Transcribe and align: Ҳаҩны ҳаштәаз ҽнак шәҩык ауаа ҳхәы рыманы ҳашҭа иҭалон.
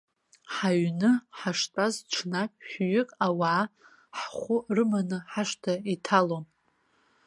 Ҳаҩны 0.53 1.11
ҳаштәаз 1.37 1.95
ҽнак 2.11 2.51
шәҩык 2.67 3.09
ауаа 3.27 3.63
ҳхәы 4.17 4.57
рыманы 4.75 5.17
ҳашҭа 5.31 5.73
иҭалон. 5.93 6.45